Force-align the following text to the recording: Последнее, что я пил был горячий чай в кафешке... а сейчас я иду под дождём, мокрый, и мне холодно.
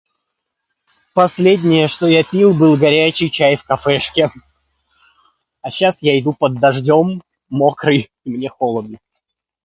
Последнее, 1.13 1.87
что 1.87 2.07
я 2.07 2.23
пил 2.23 2.55
был 2.57 2.75
горячий 2.75 3.29
чай 3.29 3.55
в 3.55 3.63
кафешке... 3.63 4.31
а 5.61 5.69
сейчас 5.69 6.01
я 6.01 6.19
иду 6.19 6.33
под 6.33 6.55
дождём, 6.59 7.21
мокрый, 7.49 8.09
и 8.23 8.31
мне 8.31 8.49
холодно. 8.49 8.97